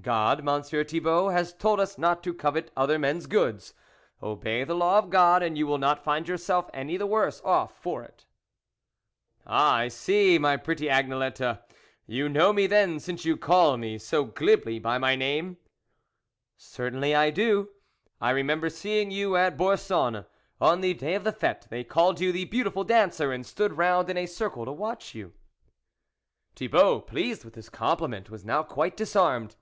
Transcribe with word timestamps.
"God, 0.10 0.42
Monsieur 0.42 0.82
Thibault, 0.82 1.28
has 1.28 1.52
told 1.52 1.78
us 1.78 1.98
not 1.98 2.22
to 2.22 2.32
covet 2.32 2.70
other 2.74 2.98
men's 2.98 3.26
goods; 3.26 3.74
obey 4.22 4.64
the 4.64 4.74
law 4.74 4.96
of 4.96 5.10
God, 5.10 5.42
and 5.42 5.58
you 5.58 5.66
will 5.66 5.76
not 5.76 6.02
find 6.02 6.26
yourself 6.26 6.70
any 6.72 6.96
the 6.96 7.04
worse 7.06 7.42
off 7.42 7.78
for 7.82 8.02
it!"" 8.02 8.24
Ah, 9.46 9.74
I 9.74 9.88
see, 9.88 10.38
my 10.38 10.56
pretty 10.56 10.86
Agnelette, 10.86 11.62
you 12.06 12.30
know 12.30 12.50
me 12.50 12.66
then, 12.66 12.98
since 12.98 13.26
you 13.26 13.36
call 13.36 13.76
me 13.76 13.98
so 13.98 14.24
glibly 14.24 14.78
by 14.78 14.96
my 14.96 15.16
name?"" 15.16 15.58
Certainly 16.56 17.14
I 17.14 17.28
do; 17.28 17.68
I 18.22 18.30
remember 18.30 18.70
seeing 18.70 19.10
you 19.10 19.36
at 19.36 19.58
Boursonnes, 19.58 20.24
on 20.62 20.80
the 20.80 20.94
day 20.94 21.14
of 21.14 21.24
the 21.24 21.32
fete; 21.32 21.66
they 21.68 21.84
called 21.84 22.20
you 22.20 22.32
the 22.32 22.46
beautiful 22.46 22.84
dancer, 22.84 23.32
and 23.32 23.44
stood 23.44 23.76
round 23.76 24.08
in 24.08 24.16
a 24.16 24.24
circle 24.24 24.64
to 24.64 24.72
watch 24.72 25.14
you." 25.14 25.34
Thibault, 26.56 27.00
pleased 27.02 27.44
with 27.44 27.52
this 27.52 27.68
compliment, 27.68 28.30
was 28.30 28.46
now 28.46 28.62
quite 28.62 28.96
disarmed. 28.96 29.56